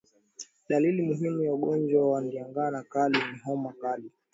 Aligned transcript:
Dalili 0.69 1.01
muhimu 1.01 1.43
ya 1.43 1.53
ugonjwa 1.53 2.09
wa 2.11 2.21
ndigana 2.21 2.83
kali 2.83 3.17
ni 3.33 3.39
homa 3.43 3.73
kali 3.81 4.11